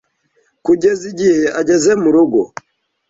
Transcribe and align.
Kugeza 0.65 1.03
igihe 1.11 1.41
ageze 1.59 1.91
mu 2.01 2.09
rugo 2.15 2.39